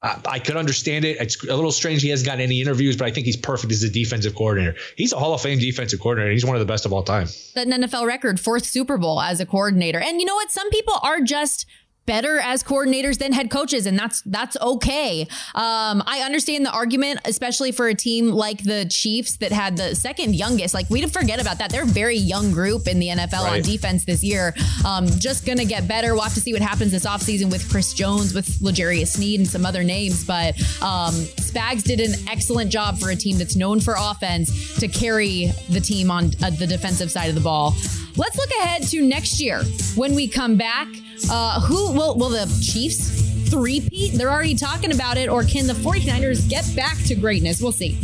[0.00, 1.16] I could understand it.
[1.20, 3.82] It's a little strange he hasn't got any interviews, but I think he's perfect as
[3.82, 4.76] a defensive coordinator.
[4.96, 6.30] He's a Hall of Fame defensive coordinator.
[6.30, 7.26] He's one of the best of all time.
[7.56, 9.98] An NFL record, fourth Super Bowl as a coordinator.
[9.98, 10.52] And you know what?
[10.52, 11.66] Some people are just
[12.08, 15.22] better as coordinators than head coaches, and that's that's okay.
[15.54, 19.94] Um, I understand the argument, especially for a team like the Chiefs that had the
[19.94, 20.74] second youngest.
[20.74, 21.70] Like we forget about that.
[21.70, 23.58] They're a very young group in the NFL right.
[23.58, 24.54] on defense this year.
[24.84, 26.14] Um, just gonna get better.
[26.14, 29.48] We'll have to see what happens this offseason with Chris Jones, with L'Jarius Sneed, and
[29.48, 30.24] some other names.
[30.24, 34.88] But um, Spags did an excellent job for a team that's known for offense to
[34.88, 37.74] carry the team on uh, the defensive side of the ball.
[38.16, 39.62] Let's look ahead to next year
[39.94, 40.88] when we come back.
[41.30, 44.14] Uh, who will will the Chiefs three-peat?
[44.14, 47.60] They're already talking about it, or can the 49ers get back to greatness?
[47.60, 47.98] We'll see.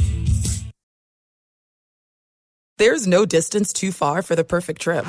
[2.77, 5.05] There's no distance too far for the perfect trip.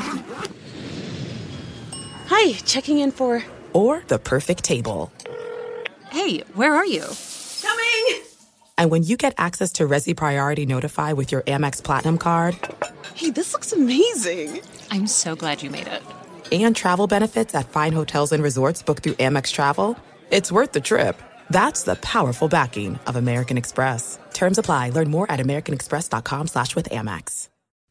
[2.28, 5.12] Hi, checking in for or the perfect table.
[6.12, 7.04] Hey, where are you?
[7.62, 8.24] Coming.
[8.78, 12.56] And when you get access to Resy Priority Notify with your Amex Platinum card,
[13.15, 14.62] hey, this looks amazing.
[14.91, 16.04] I'm so glad you made it
[16.51, 19.97] and travel benefits at fine hotels and resorts booked through Amex Travel,
[20.29, 21.21] it's worth the trip.
[21.49, 24.19] That's the powerful backing of American Express.
[24.34, 24.89] Terms apply.
[24.89, 27.49] Learn more at americanexpress.com slash with Amex.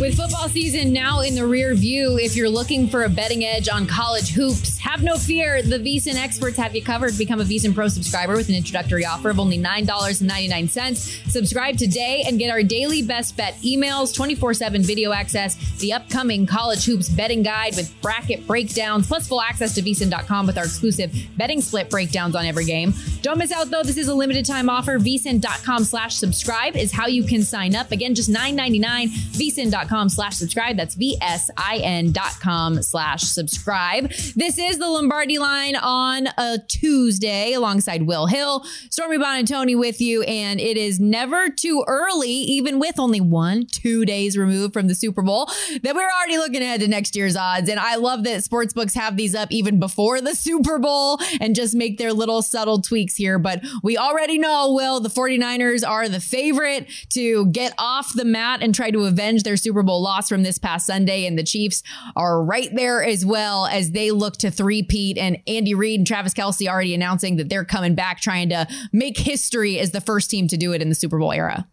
[0.00, 3.68] With football season now in the rear view, if you're looking for a betting edge
[3.68, 5.60] on college hoops, have no fear.
[5.60, 7.18] The VSIN experts have you covered.
[7.18, 11.28] Become a VSIN Pro subscriber with an introductory offer of only $9.99.
[11.28, 16.46] Subscribe today and get our daily best bet emails, 24 7 video access, the upcoming
[16.46, 21.12] college hoops betting guide with bracket breakdowns, plus full access to VSIN.com with our exclusive
[21.36, 22.94] betting split breakdowns on every game.
[23.22, 23.82] Don't miss out though.
[23.82, 25.00] This is a limited time offer.
[25.00, 27.90] VSIN.com slash subscribe is how you can sign up.
[27.90, 29.08] Again, just $9.99.
[29.08, 30.76] VSIN.com VSIN.com slash subscribe.
[30.76, 34.10] That's V-S-I-N dot com slash subscribe.
[34.36, 40.22] This is the Lombardi line on a Tuesday alongside Will Hill, Stormy Buonantony with you.
[40.22, 44.94] And it is never too early, even with only one, two days removed from the
[44.94, 45.46] Super Bowl,
[45.82, 47.68] that we're already looking ahead to next year's odds.
[47.68, 51.74] And I love that sportsbooks have these up even before the Super Bowl and just
[51.74, 53.38] make their little subtle tweaks here.
[53.38, 58.62] But we already know, Will, the 49ers are the favorite to get off the mat
[58.62, 61.44] and try to avenge their Super Super Bowl loss from this past Sunday, and the
[61.44, 61.84] Chiefs
[62.16, 65.16] are right there as well as they look to three-peat.
[65.16, 69.16] And Andy Reid and Travis Kelce already announcing that they're coming back, trying to make
[69.16, 71.68] history as the first team to do it in the Super Bowl era.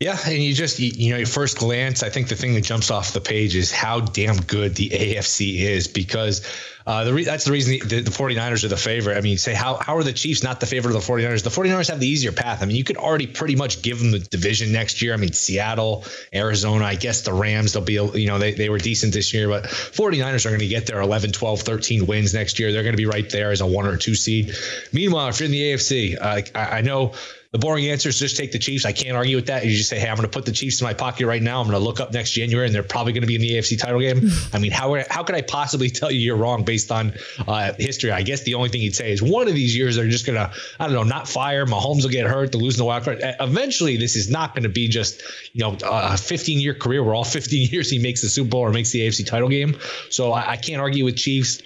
[0.00, 2.92] Yeah, and you just you, know your first glance, I think the thing that jumps
[2.92, 6.46] off the page is how damn good the AFC is because
[6.86, 9.18] uh, the re- that's the reason the, the, 49ers are the favorite.
[9.18, 11.42] I mean, you say how how are the Chiefs not the favorite of the 49ers?
[11.42, 12.62] The 49ers have the easier path.
[12.62, 15.14] I mean, you could already pretty much give them the division next year.
[15.14, 18.78] I mean, Seattle, Arizona, I guess the Rams, they'll be you know they, they were
[18.78, 22.60] decent this year, but 49ers are going to get their 11, 12, 13 wins next
[22.60, 22.70] year.
[22.70, 24.54] They're going to be right there as a one or two seed.
[24.92, 27.14] Meanwhile, if you're in the AFC, uh, I, I know
[27.50, 28.84] the boring answer is just take the Chiefs.
[28.84, 29.64] I can't argue with that.
[29.64, 31.60] You just say, hey, I'm going to put the Chiefs in my pocket right now.
[31.60, 33.52] I'm going to look up next January, and they're probably going to be in the
[33.52, 34.28] AFC title game.
[34.52, 37.14] I mean, how how could I possibly tell you you're wrong based on
[37.46, 38.10] uh, history?
[38.10, 40.36] I guess the only thing you'd say is one of these years they're just going
[40.36, 41.64] to, I don't know, not fire.
[41.64, 42.52] Mahomes will get hurt.
[42.52, 43.20] They'll lose in the wild card.
[43.22, 45.22] Eventually, this is not going to be just
[45.54, 48.60] you know a 15 year career where all 15 years he makes the Super Bowl
[48.60, 49.78] or makes the AFC title game.
[50.10, 51.62] So I, I can't argue with Chiefs.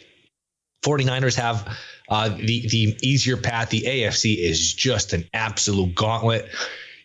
[0.85, 1.77] 49ers have
[2.09, 3.71] uh, the the easier path.
[3.71, 6.49] The AFC is just an absolute gauntlet.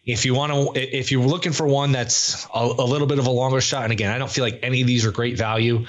[0.05, 3.27] If you want to, if you're looking for one that's a, a, little bit of
[3.27, 5.85] a longer shot, and again, I don't feel like any of these are great value.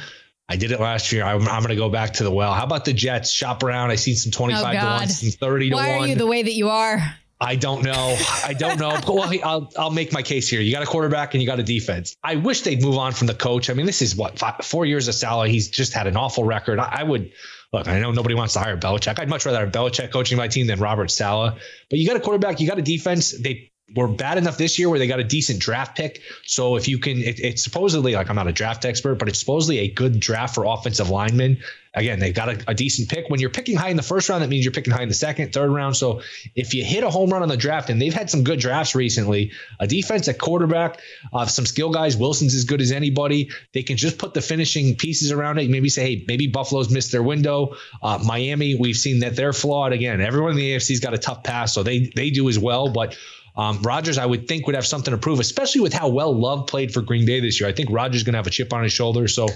[0.48, 1.24] I did it last year.
[1.24, 2.52] I'm, I'm going to go back to the well.
[2.52, 3.30] How about the Jets?
[3.30, 3.90] Shop around.
[3.90, 5.90] I see some 25 oh to 1, some 30 to Why 1.
[5.90, 7.00] Why are you the way that you are?
[7.40, 8.16] I don't know.
[8.44, 8.98] I don't know.
[9.06, 10.60] well, I'll, I'll make my case here.
[10.60, 12.16] You got a quarterback and you got a defense.
[12.24, 13.70] I wish they'd move on from the coach.
[13.70, 15.48] I mean, this is what five, four years of Saleh.
[15.48, 16.80] He's just had an awful record.
[16.80, 17.32] I, I would
[17.72, 17.88] look.
[17.88, 19.18] I know nobody wants to hire Belichick.
[19.18, 21.54] I'd much rather have Belichick coaching my team than Robert Saleh.
[21.90, 22.60] But you got a quarterback.
[22.60, 23.32] You got a defense.
[23.32, 26.20] They were bad enough this year where they got a decent draft pick.
[26.44, 29.38] So if you can, it, it's supposedly like I'm not a draft expert, but it's
[29.38, 31.58] supposedly a good draft for offensive linemen.
[31.94, 33.28] Again, they got a, a, decent pick.
[33.28, 35.14] When you're picking high in the first round, that means you're picking high in the
[35.14, 35.96] second, third round.
[35.96, 36.20] So
[36.54, 38.94] if you hit a home run on the draft, and they've had some good drafts
[38.94, 41.00] recently, a defense at quarterback,
[41.32, 43.50] uh, some skill guys, Wilson's as good as anybody.
[43.72, 45.70] They can just put the finishing pieces around it.
[45.70, 47.74] Maybe say, hey, maybe Buffalo's missed their window.
[48.02, 49.92] Uh, Miami, we've seen that they're flawed.
[49.92, 52.90] Again, everyone in the AFC's got a tough pass, so they they do as well.
[52.90, 53.16] But
[53.58, 56.68] um, Rodgers, I would think, would have something to prove, especially with how well Love
[56.68, 57.68] played for Green Bay this year.
[57.68, 59.26] I think Rodgers going to have a chip on his shoulder.
[59.26, 59.48] So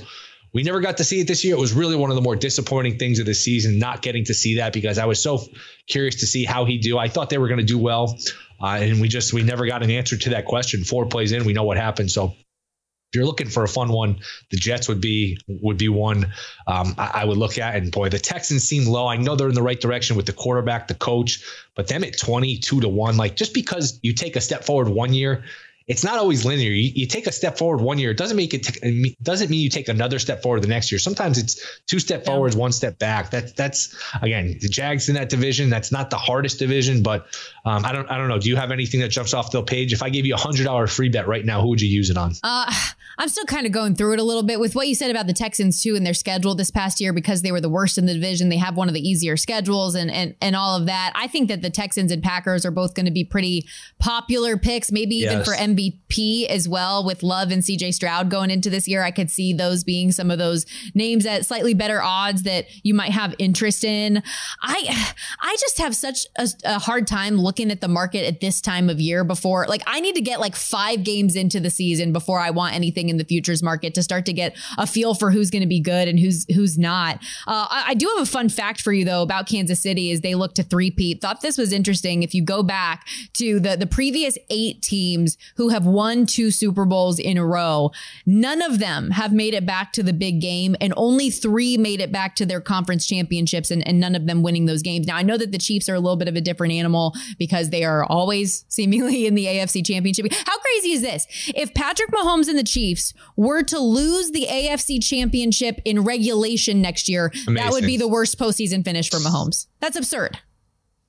[0.53, 1.55] we never got to see it this year.
[1.55, 4.35] It was really one of the more disappointing things of the season, not getting to
[4.35, 5.47] see that because I was so
[5.87, 6.99] curious to see how he do.
[6.99, 8.19] I thought they were going to do well,
[8.61, 10.83] uh, and we just we never got an answer to that question.
[10.83, 12.11] Four plays in, we know what happened.
[12.11, 12.35] So
[13.13, 14.21] if you're looking for a fun one,
[14.51, 16.33] the Jets would be would be one
[16.67, 17.77] um, I, I, would look at.
[17.77, 19.07] And boy, the Texans seem low.
[19.07, 21.45] I know they're in the right direction with the quarterback, the coach,
[21.75, 25.13] but them at 22 to one, like just because you take a step forward one
[25.13, 25.45] year
[25.87, 26.71] it's not always linear.
[26.71, 29.61] You, you, take a step forward one year, it doesn't make it t- doesn't mean
[29.61, 30.99] you take another step forward the next year.
[30.99, 33.31] Sometimes it's two step forwards, one step back.
[33.31, 35.71] That's that's again the Jags in that division.
[35.71, 37.27] That's not the hardest division, but
[37.65, 38.39] um, I don't I don't know.
[38.39, 39.93] Do you have anything that jumps off the page?
[39.93, 42.11] If I gave you a hundred dollar free bet right now, who would you use
[42.11, 42.33] it on?
[42.43, 42.73] Uh,
[43.19, 45.27] I'm still kind of going through it a little bit with what you said about
[45.27, 48.07] the Texans too and their schedule this past year because they were the worst in
[48.07, 48.49] the division.
[48.49, 51.13] They have one of the easier schedules and and and all of that.
[51.15, 53.67] I think that the Texans and Packers are both going to be pretty
[53.99, 55.47] popular picks, maybe even yes.
[55.47, 59.03] for MVP as well with Love and CJ Stroud going into this year.
[59.03, 62.95] I could see those being some of those names at slightly better odds that you
[62.95, 64.23] might have interest in.
[64.63, 68.61] I I just have such a, a hard time looking at the market at this
[68.61, 72.13] time of year before like I need to get like 5 games into the season
[72.13, 75.31] before I want anything in the futures market to start to get a feel for
[75.31, 77.17] who's going to be good and who's who's not.
[77.47, 80.21] Uh, I, I, do have a fun fact for you though about Kansas City is
[80.21, 81.21] they look to three-peat.
[81.21, 82.23] Thought this was interesting.
[82.23, 86.85] If you go back to the the previous eight teams who have won two Super
[86.85, 87.91] Bowls in a row,
[88.27, 92.01] none of them have made it back to the big game, and only three made
[92.01, 95.07] it back to their conference championships, and, and none of them winning those games.
[95.07, 97.71] Now I know that the Chiefs are a little bit of a different animal because
[97.71, 100.27] they are always seemingly in the AFC Championship.
[100.33, 101.27] How crazy is this?
[101.55, 106.83] If Patrick Mahomes and the Chiefs Chiefs were to lose the AFC championship in regulation
[106.83, 107.55] next year, Amazing.
[107.55, 109.67] that would be the worst postseason finish for Mahomes.
[109.81, 110.39] That's absurd.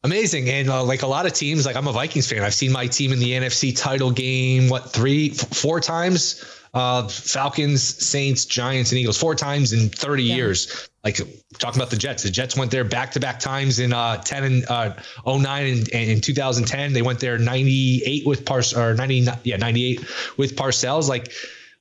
[0.03, 0.49] Amazing.
[0.49, 2.43] And uh, like a lot of teams, like I'm a Vikings fan.
[2.43, 6.43] I've seen my team in the NFC title game, what, three, f- four times?
[6.73, 10.35] Uh, Falcons, Saints, Giants, and Eagles, four times in 30 yeah.
[10.35, 10.89] years.
[11.03, 11.17] Like
[11.59, 14.43] talking about the Jets, the Jets went there back to back times in uh, 10
[14.43, 14.93] and uh,
[15.25, 16.93] 09 and, and in 2010.
[16.93, 19.99] They went there 98 with Pars or 90, yeah, 98
[20.37, 21.07] with Parcells.
[21.07, 21.31] Like,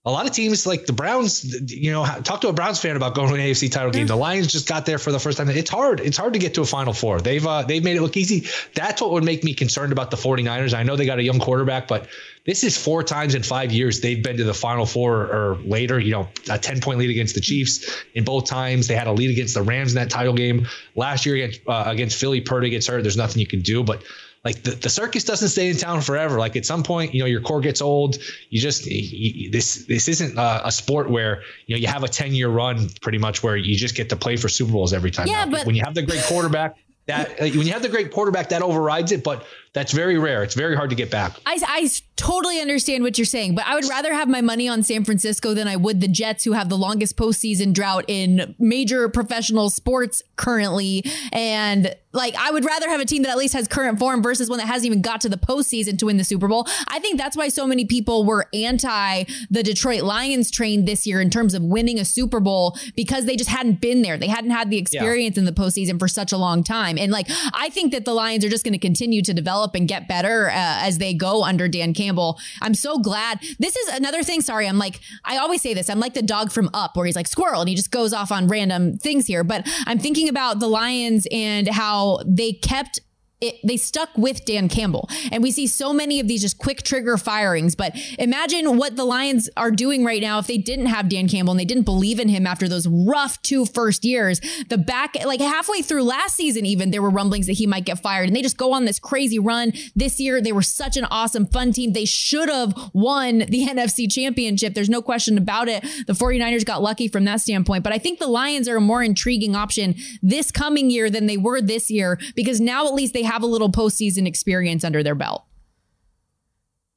[0.04, 3.14] a lot of teams like the Browns, you know, talk to a Browns fan about
[3.14, 4.08] going to an AFC title game.
[4.08, 5.48] The Lions just got there for the first time.
[5.48, 6.00] It's hard.
[6.00, 7.20] It's hard to get to a final four.
[7.20, 8.48] They've uh, they've made it look easy.
[8.74, 10.74] That's what would make me concerned about the 49ers.
[10.74, 12.08] I know they got a young quarterback, but
[12.44, 16.00] this is four times in five years they've been to the final four or later,
[16.00, 18.88] you know, a 10 point lead against the Chiefs in both times.
[18.88, 21.84] They had a lead against the Rams in that title game last year against, uh,
[21.86, 22.40] against Philly.
[22.40, 23.02] Purdy gets hurt.
[23.02, 24.02] There's nothing you can do, but
[24.44, 26.38] like the, the circus doesn't stay in town forever.
[26.38, 28.16] Like at some point, you know, your core gets old.
[28.50, 32.08] You just you, this this isn't a, a, sport where you know you have a
[32.08, 35.12] ten year run pretty much where you just get to play for Super Bowls every
[35.12, 35.28] time.
[35.28, 36.76] Yeah, but when you have the great quarterback,
[37.06, 39.22] that uh, when you have the great quarterback, that overrides it.
[39.22, 40.42] But that's very rare.
[40.42, 41.32] It's very hard to get back.
[41.46, 44.82] I, I totally understand what you're saying, but I would rather have my money on
[44.82, 49.08] San Francisco than I would the Jets, who have the longest postseason drought in major
[49.08, 51.04] professional sports currently.
[51.32, 54.50] And like, I would rather have a team that at least has current form versus
[54.50, 56.66] one that hasn't even got to the postseason to win the Super Bowl.
[56.88, 61.22] I think that's why so many people were anti the Detroit Lions train this year
[61.22, 64.18] in terms of winning a Super Bowl because they just hadn't been there.
[64.18, 65.40] They hadn't had the experience yeah.
[65.40, 66.98] in the postseason for such a long time.
[66.98, 69.74] And like, I think that the Lions are just going to continue to develop develop
[69.74, 72.38] and get better uh, as they go under Dan Campbell.
[72.60, 73.40] I'm so glad.
[73.58, 74.40] This is another thing.
[74.40, 75.88] Sorry, I'm like, I always say this.
[75.88, 78.32] I'm like the dog from Up, where he's like squirrel and he just goes off
[78.32, 79.44] on random things here.
[79.44, 83.00] But I'm thinking about the Lions and how they kept
[83.42, 85.08] it, they stuck with Dan Campbell.
[85.30, 87.74] And we see so many of these just quick trigger firings.
[87.74, 91.50] But imagine what the Lions are doing right now if they didn't have Dan Campbell
[91.50, 94.40] and they didn't believe in him after those rough two first years.
[94.68, 97.98] The back, like halfway through last season, even there were rumblings that he might get
[97.98, 98.28] fired.
[98.28, 99.72] And they just go on this crazy run.
[99.96, 101.92] This year, they were such an awesome, fun team.
[101.92, 104.74] They should have won the NFC championship.
[104.74, 105.82] There's no question about it.
[106.06, 107.82] The 49ers got lucky from that standpoint.
[107.82, 111.36] But I think the Lions are a more intriguing option this coming year than they
[111.36, 115.14] were this year because now at least they have a little postseason experience under their
[115.14, 115.44] belt.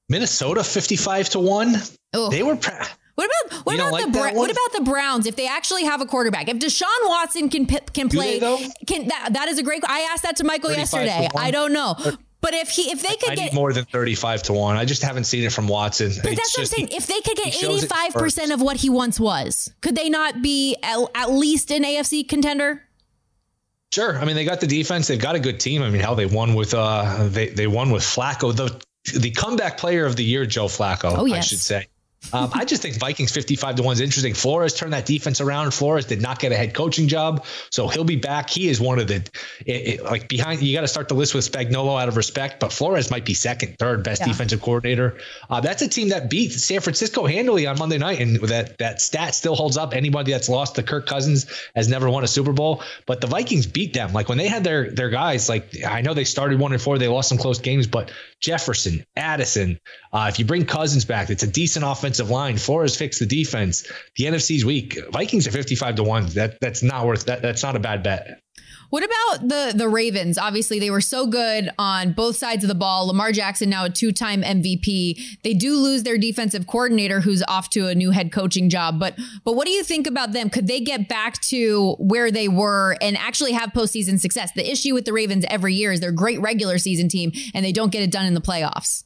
[0.10, 1.76] Minnesota 55 to 1.
[2.14, 2.30] Oh.
[2.30, 2.56] They were.
[2.56, 2.62] what
[3.16, 6.06] about what about like the Bra- what about the Browns if they actually have a
[6.06, 6.48] quarterback?
[6.48, 8.40] If Deshaun Watson can can play,
[8.86, 9.84] can that that is a great.
[9.88, 11.28] I asked that to Michael yesterday.
[11.36, 11.96] I don't know.
[12.42, 14.86] But if he if they could I get more than thirty five to one, I
[14.86, 16.12] just haven't seen it from Watson.
[16.22, 16.88] But it's that's just, what I'm saying.
[16.90, 20.10] He, if they could get eighty five percent of what he once was, could they
[20.10, 22.85] not be at, at least an AFC contender?
[23.94, 24.20] Sure.
[24.20, 25.08] I mean, they got the defense.
[25.08, 25.82] They've got a good team.
[25.82, 28.56] I mean, how they won with uh they they won with Flacco.
[28.56, 28.82] The
[29.18, 31.38] the comeback player of the year, Joe Flacco, oh, yes.
[31.38, 31.88] I should say.
[32.34, 34.34] Um, I just think Vikings 55 to 1 is interesting.
[34.34, 35.74] Flores turned that defense around.
[35.74, 38.50] Flores did not get a head coaching job, so he'll be back.
[38.50, 39.16] He is one of the
[39.66, 40.62] it, it, like behind.
[40.62, 43.34] You got to start the list with Spagnolo out of respect, but Flores might be
[43.34, 44.28] second, third best yeah.
[44.28, 45.18] defensive coordinator.
[45.50, 49.02] Uh, that's a team that beat San Francisco handily on Monday night, and that that
[49.02, 49.94] stat still holds up.
[49.94, 51.46] Anybody that's lost to Kirk Cousins
[51.76, 54.14] has never won a Super Bowl, but the Vikings beat them.
[54.14, 56.98] Like when they had their their guys, like I know they started one and four,
[56.98, 59.80] they lost some close games, but Jefferson, Addison,
[60.16, 62.58] uh, if you bring Cousins back, it's a decent offensive line.
[62.58, 63.92] Flores fixed the defense.
[64.16, 64.98] The NFC's weak.
[65.12, 66.28] Vikings are 55 to 1.
[66.28, 67.42] That that's not worth that.
[67.42, 68.40] That's not a bad bet.
[68.92, 70.38] What about the the Ravens?
[70.38, 73.08] Obviously, they were so good on both sides of the ball.
[73.08, 75.42] Lamar Jackson now a two-time MVP.
[75.44, 78.98] They do lose their defensive coordinator who's off to a new head coaching job.
[79.02, 80.50] But but what do you think about them?
[80.50, 84.54] Could they get back to where they were and actually have postseason success?
[84.54, 87.66] The issue with the Ravens every year is they're a great regular season team and
[87.66, 89.04] they don't get it done in the playoffs.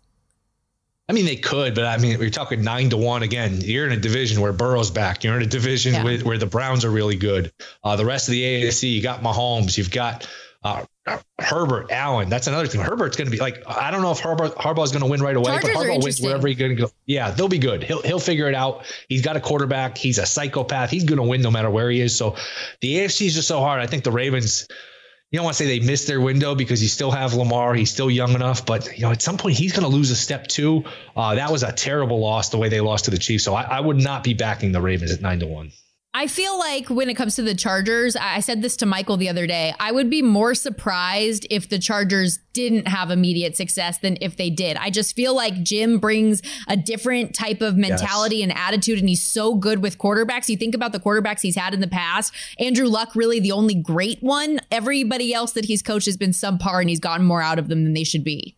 [1.10, 3.62] I mean, they could, but I mean, we're talking nine to one again.
[3.62, 5.24] You're in a division where Burrow's back.
[5.24, 6.04] You're in a division yeah.
[6.04, 7.52] where, where the Browns are really good.
[7.84, 10.30] Uh, the rest of the AFC, you got Mahomes, you've got
[10.64, 10.86] uh,
[11.40, 12.30] Herbert, Allen.
[12.30, 12.82] That's another thing.
[12.82, 15.36] Herbert's going to be like, I don't know if Herbert Harbaugh's going to win right
[15.36, 16.92] away, Chargers but Harbaugh wins wherever he's going to go.
[17.08, 17.82] Yeah, they'll be good.
[17.82, 18.86] He'll he'll figure it out.
[19.08, 19.98] He's got a quarterback.
[19.98, 20.92] He's a psychopath.
[20.92, 22.16] He's going to win no matter where he is.
[22.16, 22.36] So
[22.82, 23.82] the AFC is just so hard.
[23.82, 24.68] I think the Ravens
[25.32, 27.76] you don't want to say they missed their window because you still have Lamar.
[27.76, 30.16] He's still young enough, but you know at some point he's going to lose a
[30.16, 30.86] step too.
[31.16, 33.44] Uh, that was a terrible loss the way they lost to the Chiefs.
[33.44, 35.72] So I, I would not be backing the Ravens at nine to one.
[36.20, 39.30] I feel like when it comes to the Chargers, I said this to Michael the
[39.30, 39.74] other day.
[39.80, 44.50] I would be more surprised if the Chargers didn't have immediate success than if they
[44.50, 44.76] did.
[44.76, 48.50] I just feel like Jim brings a different type of mentality yes.
[48.50, 50.50] and attitude, and he's so good with quarterbacks.
[50.50, 52.34] You think about the quarterbacks he's had in the past.
[52.60, 54.60] Andrew Luck, really the only great one.
[54.72, 57.86] Everybody else that he's coached has been subpar, and he's gotten more out of them
[57.86, 58.58] than they should be.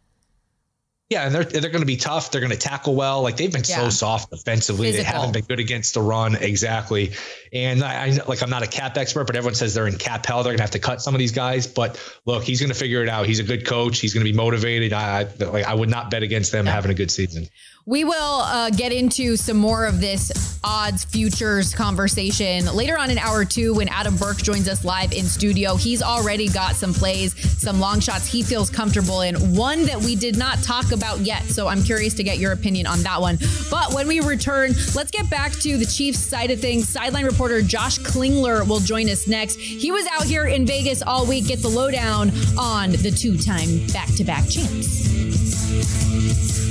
[1.11, 2.31] Yeah, and they're they're going to be tough.
[2.31, 3.21] They're going to tackle well.
[3.21, 3.79] Like they've been yeah.
[3.79, 4.93] so soft defensively.
[4.93, 5.03] Physical.
[5.03, 7.11] They haven't been good against the run exactly.
[7.51, 10.25] And I, I, like I'm not a cap expert, but everyone says they're in cap
[10.25, 10.41] hell.
[10.41, 11.67] They're going to have to cut some of these guys.
[11.67, 13.25] But look, he's going to figure it out.
[13.25, 13.99] He's a good coach.
[13.99, 14.93] He's going to be motivated.
[14.93, 16.71] I like I would not bet against them yeah.
[16.71, 17.49] having a good season.
[17.85, 23.17] We will uh, get into some more of this odds futures conversation later on in
[23.17, 25.75] hour two when Adam Burke joins us live in studio.
[25.75, 30.15] He's already got some plays, some long shots he feels comfortable in, one that we
[30.15, 31.43] did not talk about yet.
[31.45, 33.39] So I'm curious to get your opinion on that one.
[33.71, 36.87] But when we return, let's get back to the Chiefs side of things.
[36.87, 39.59] Sideline reporter Josh Klingler will join us next.
[39.59, 41.47] He was out here in Vegas all week.
[41.47, 42.29] Get the lowdown
[42.59, 46.70] on the two time back to back champs.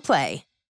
[0.00, 0.44] Play.